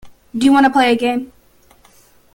Do 0.35 0.43
you 0.47 0.51
want 0.51 0.65
to 0.65 0.71
play 0.71 0.91
a 0.91 0.95
game. 0.95 1.31